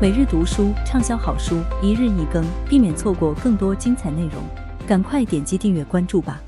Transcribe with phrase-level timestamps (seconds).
[0.00, 4.34] 每日读书畅销好书，一日一更，避免错过更多精彩内容。
[4.86, 6.40] 赶快点击订阅关注吧！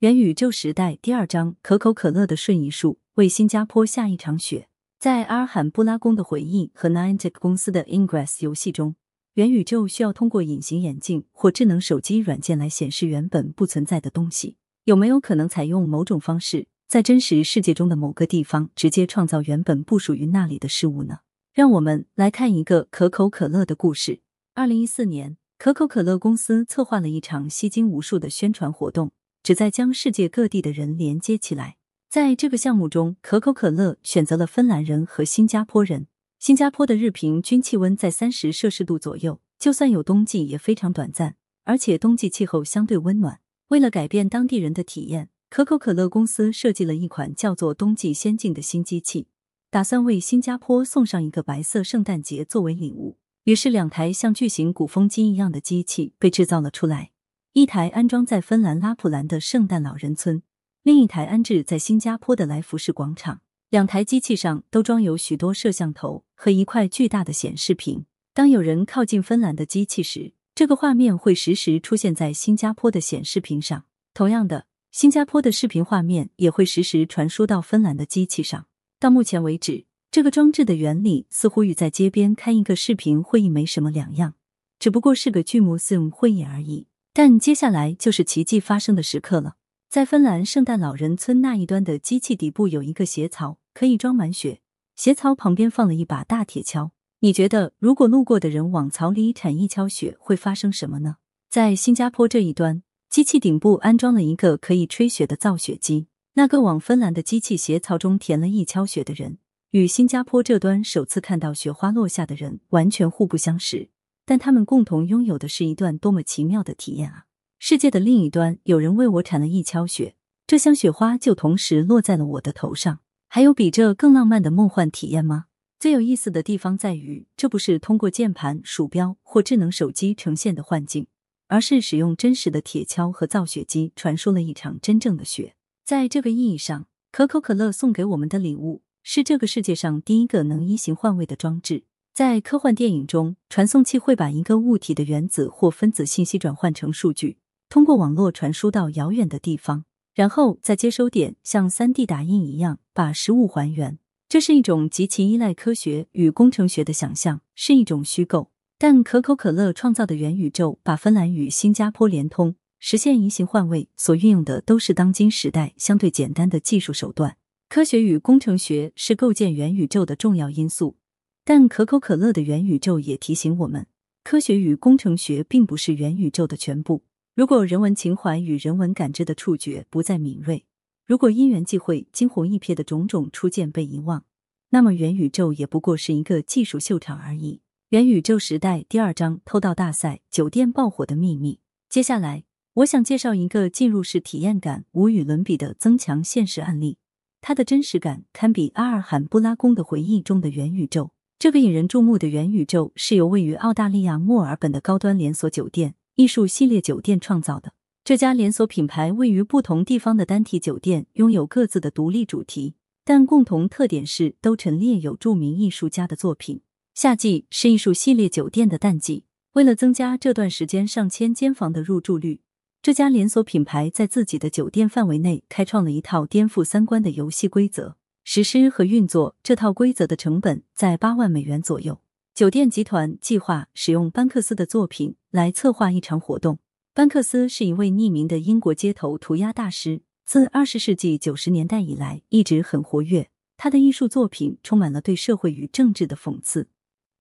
[0.00, 4.68] 元宇宙时代第二章：可口可乐的瞬移术为新加坡下一场雪。
[4.98, 8.96] 在阿尔罕布拉宫的回忆和 Niantic 公司的 Ingress 游戏中，
[9.32, 14.58] 元宇宙需要通过隐形眼镜或智能手机软件来显示原本不存在的东西。
[14.84, 21.20] 有没有可能采用某种方式，在真实世界中的某个地方直接创造原本不属于那里的事物呢？
[21.58, 24.20] 让我们来看一个可口可乐的故事。
[24.54, 29.10] 二零一四年，可口可乐公司策划了一场吸睛无数的宣传活动，
[29.42, 31.76] 旨在将世界各地的人连接起来。
[32.08, 36.06] 在这个项目中，可口可乐选择了芬兰人和新加坡人。
[36.38, 41.34] 新加坡的日平均气温在三十摄氏度左右，就算有冬季也非常短暂，
[41.64, 43.40] 而且冬季气候相对温暖。
[43.70, 49.26] 为了改变当地人的体验，可口可乐公司设计了一款叫做“冬季仙境”的新机器。
[49.70, 57.10] 打算为新加坡送上一个白色圣诞节作为礼物，于是两台像巨型鼓风机一样的机器被制造了出来，
[57.52, 60.42] 一台安装在芬兰拉普兰的圣诞老人村，
[60.82, 63.42] 另一台安置在新加坡的来福士广场。
[63.68, 68.06] 两台机器上都装有许多摄像头和一块巨大的显示屏。
[68.32, 73.84] 当有人靠近芬兰的机器时，这个画面会实时出现在新加坡的显示屏上。
[74.14, 78.64] 同样的，新加坡的视频画面也会实时传输到芬兰的机器上。
[79.00, 84.34] 到目前为止，这个装置的原理似乎与在街边开一个视频会议没什么两样，
[84.80, 86.88] 只不过是个巨幕 Zoom 会议而已。
[87.12, 89.54] 但接下来就是奇迹发生的时刻了。
[89.88, 94.60] 在芬兰圣诞老人村那一端的机器底部有一个斜槽，可以装满雪。
[94.96, 96.90] 斜槽旁边放了一把大铁锹。
[97.20, 101.16] 你觉得，如果路过的人往槽里铲一锹雪，会发生什么呢？
[101.48, 106.08] 在新加坡这一端，机器顶部安装了一个可以吹雪的造雪机。
[106.34, 109.38] 那个往芬兰的机器鞋槽中填了一锹雪的人，
[109.70, 113.90] 与新加坡这端首次看到雪花落下的人完全互不相识，
[114.24, 117.24] 但他们共同拥有的是一段多么奇妙的体验啊！
[117.58, 120.14] 世界的另一端，有人为我铲了一锹雪，
[120.46, 123.00] 这箱雪花就同时落在了我的头上。
[123.26, 125.46] 还有比这更浪漫的梦幻体验吗？
[125.78, 131.08] 最有意思的地方在于，这不是通过键盘、鼠标或智能手机呈现的幻境，
[131.48, 135.56] 而是使用真实的铁锹和造雪机传输了一场真正的雪。
[135.88, 141.84] 在这个意义上，可口可乐送给我们的礼物是这个世界上第一个能移形换位的装置。
[142.12, 147.38] 在科幻电影中，传送器会把一个物体的原子或分子信息转换成数据，
[147.70, 153.98] 通过网络传输到遥远的地方，然后在接收点像三 D 打印一样把实物还原。
[154.28, 158.50] 这是一种极其依赖科学与工程学的想象，是一种虚构。
[158.76, 162.56] 但可口可乐创造的元宇宙把芬兰与新加坡连通。
[162.78, 167.36] 实现移形换位所运用的都是当今时代相对简单的技术手段。
[167.68, 170.96] 科学与工程学是构建元宇宙的重要因素，
[171.44, 173.86] 但可口可乐的元宇宙也提醒我们，
[174.24, 177.04] 科学与工程学并不是元宇宙的全部。
[177.34, 180.64] 如果人文情怀与人文感知的触觉不再敏锐，
[181.04, 184.24] 如果因缘际会惊鸿一瞥的种种初见被遗忘，
[184.70, 187.60] 那么元宇宙也不过是一个技术秀场而已。
[187.90, 191.60] 元宇宙时代第二章：偷盗大赛，酒店爆火的秘密。
[191.88, 192.47] 接下来。
[192.78, 196.96] 我想介绍一个进入式体验感无与伦比的增强现实案例，
[197.40, 201.10] 它的真实感堪比阿尔罕布拉宫的回忆中的元宇宙。
[201.40, 207.72] 这个引人注目的元宇宙是由位于澳大利亚墨尔本的高端连锁酒店艺术系列酒店创造的。
[208.04, 212.74] 这家连锁品牌位于不同地方的单体酒店拥有各自的独立主题，
[213.04, 216.60] 但共同特点是都陈列有著名艺术家的作品。
[216.94, 219.24] 夏季是艺术系列酒店的淡季，
[219.54, 222.40] 为了增加这段时间上千间房的入住率。
[222.88, 227.98] 这家连锁品牌在自己的酒店范围内开创了一套颠覆三观的游戏规则。
[228.24, 232.00] 实施和运作这套规则的成本在八万美元左右。
[232.34, 236.60] 酒店集团计划使用班克斯的作品来策划一场活动。
[236.94, 243.28] 班克斯是一位匿名的英国街头涂鸦大师，自二十世纪九十年代以来一直很活跃。
[243.58, 246.68] 他的艺术作品充满了对社会与政治的讽刺，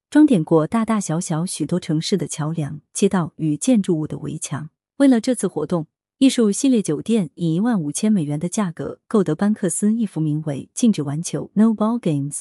[0.10, 4.70] 装点过大大小小许多城市的桥梁、街道与建筑物的围墙。
[4.98, 5.86] 为了这次活动，
[6.18, 12.40] 艺术系列酒店以一万五千美元的价格购得班克斯一幅名为《禁止玩球 No Ball Games》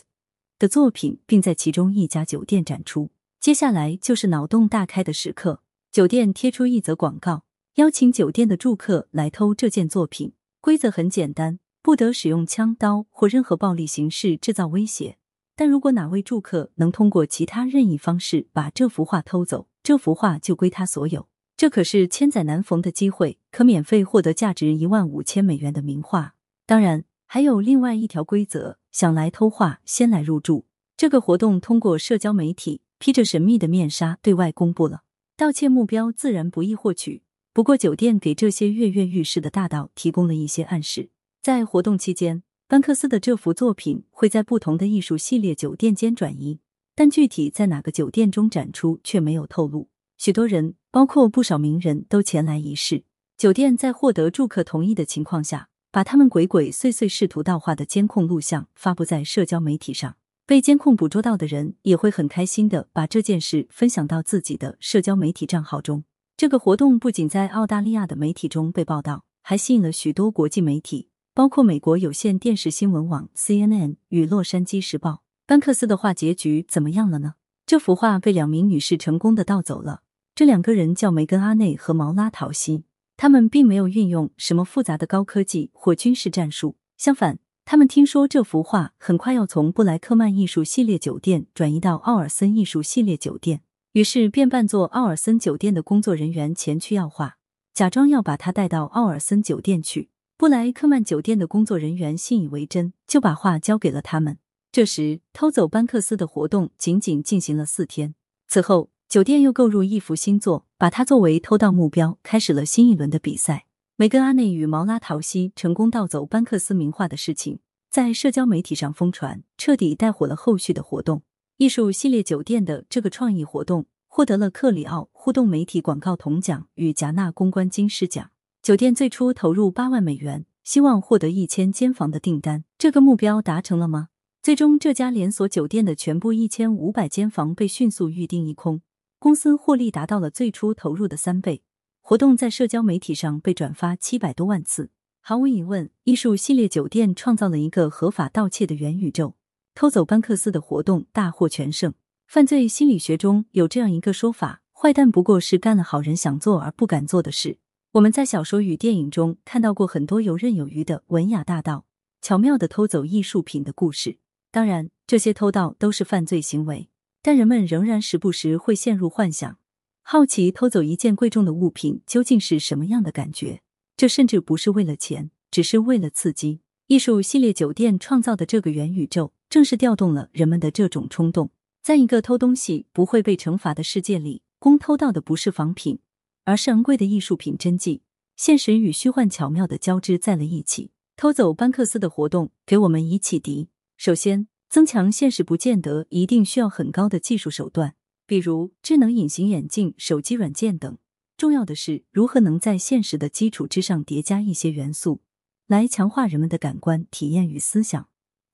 [0.59, 3.11] 的作品，并在其中一家酒店展出。
[3.39, 5.61] 接下来就是脑洞大开的时刻，
[5.93, 7.45] 酒店贴出一则广告，
[7.75, 10.33] 邀请酒店的住客来偷这件作品。
[10.63, 15.19] 规则很简单，不得使用枪刀或任何暴力形式制造威胁。
[15.55, 21.29] 但如果哪位住客能通过其他任意方式把这幅画偷走，这幅画就归他所有。
[21.57, 26.35] 这可是千载难逢的机会，可免费获得价值一万五千美元的名画。
[26.67, 30.67] 当然，还有另外一条规则：想来偷画，先来入住。
[30.99, 35.05] 这个活动通过社交媒体披着神秘的面纱对外公布了，
[35.35, 37.23] 盗窃目标自然不易获取。
[37.55, 41.09] 不过，酒店给这些跃跃欲试的大盗提供了一些暗示。
[41.41, 46.61] 在活动期间，班克斯的这幅作品会在不同的艺术系列酒店间转移，
[46.95, 49.89] 但具体在哪个酒店中展出却没有透露。
[50.19, 53.05] 许多人，包括不少名人都前来一试。
[53.37, 60.17] 酒店在获得住客同意的情况下，把他们鬼鬼祟祟试图盗画的监控录像发布在社交媒体上。
[60.47, 66.05] 被监控捕捉到的人也会很开心的把这件事分享到自己的社交媒体账号中。
[66.37, 75.23] 这个活动不仅在澳大利亚的媒体中被报道，还吸引了许多国际媒体，包括美国有线电视新闻网 CNN 与洛杉矶时报。
[75.47, 77.35] 班克斯的画结局怎么样了呢？
[77.67, 80.03] 这幅画被两名女士成功的盗走了。
[80.37, 82.85] 这两个人叫梅根·阿内和毛拉·陶西，
[83.17, 93.63] 他们并没有运用什么复杂的高科技或军事战术，相反，他们听说这幅画很快要从布莱克曼艺术系列酒店转移到奥尔森艺术系列酒店。
[93.93, 97.39] 于是便扮作奥尔森酒店的工作人员前去要画，
[97.73, 100.11] 假装要把他带到奥尔森酒店去。
[100.37, 104.37] 布莱克曼酒店的工作人员信以为真，就把画交给了他们。
[104.71, 108.15] 这时，偷走班克斯的活动仅仅进行了四天。
[108.47, 113.67] 此后，酒店又购入一幅新作，把它作为偷盗目标，开始了新一轮的比赛。
[113.95, 121.23] 梅根·阿内与毛拉·陶西成功盗走班克斯名画的事情，在社交媒体上疯传，彻底带火了后续的活动。
[121.59, 128.31] 艺术系列酒店的这个创意活动获得了克里奥互动媒体广告铜奖与戛纳公关金狮奖。
[128.61, 132.65] 酒店最初投入八万美元，希望获得一千间房的订单。
[132.77, 134.09] 这个目标达成了吗？
[134.43, 138.81] 最终，这家连锁酒店的全部一千五百间房被迅速预订一空，
[139.19, 141.63] 公司获利达到了最初投入的三倍。
[142.01, 144.91] 活动在社交媒体上被转发七百多万次。
[145.21, 149.35] 毫无疑问，艺术系列酒店创造了一个合法盗窃的元宇宙。
[149.75, 151.93] 偷走班克斯的活动大获全胜。
[152.29, 157.59] 犯罪心理学中有这样一个说法：坏蛋不过是干了好人想做而不敢做的事。
[157.93, 161.87] 我们在小说与电影中看到过很多游刃有余的文雅大盗
[162.21, 164.19] 巧妙的偷走艺术品的故事。
[164.51, 166.89] 当然，这些偷盗都是犯罪行为，
[167.27, 169.59] 但人们仍然时不时会陷入幻想，
[170.03, 173.63] 好奇偷走一件贵重的物品究竟是什么样的感觉。
[173.97, 176.61] 这甚至不是为了钱，只是为了刺激。
[176.87, 179.33] 艺术系列酒店创造的这个元宇宙。
[179.51, 181.51] 正是调动了人们的这种冲动，
[181.83, 185.99] 在一个偷东西不会被惩罚的世界里，公偷到的不是仿品，
[186.45, 188.03] 而是昂贵的艺术品真迹。
[188.37, 190.93] 现实与虚幻巧妙的交织在了一起。
[191.17, 197.95] 偷走班克斯的活动给我们以启迪：首先，增强现实不见得一定需要很高的技术手段，
[198.27, 200.99] 比如智能隐形眼镜、手机软件等。
[201.37, 205.21] 重要的是如何能在现实的基础之上叠加一些元素，
[205.67, 208.09] 来强化人们的感官体验与思想。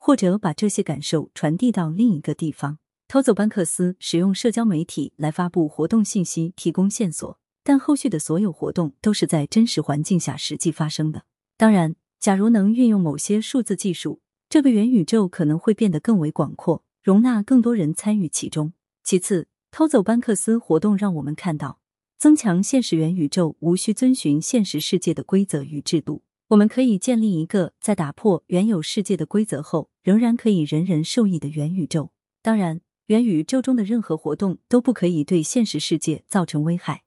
[0.05, 2.79] 或者把这些感受传递到另一个地方。
[3.07, 11.23] 偷走班克斯使用社交媒体来发布活动信息，提供线索，但后续的所有活动都是在真实环境下实际发生的。
[11.57, 14.22] 当然，假如能运用某些数字技术，
[14.53, 18.75] 这个元宇宙可能会变得更为广阔，容纳更多人参与其中。
[19.03, 21.81] 其次，偷走班克斯活动让我们看到，
[22.19, 26.23] 增强现实元宇宙无需遵循现实世界的规则与制度。
[26.49, 32.11] 我们可以建立一个在打破原有世界的规则后，仍然可以人人受益的元宇宙。
[32.43, 37.05] 当然，元宇宙中的任何活动都不可以对现实世界造成危害。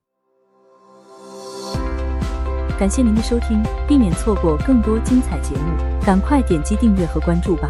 [2.77, 7.69] 感谢您的收听，避免错过更多精彩节目，赶快点击订阅和关注吧。